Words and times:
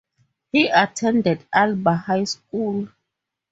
He 0.51 0.65
attended 0.67 1.45
Alba 1.53 1.95
High 1.95 2.23
School. 2.23 2.87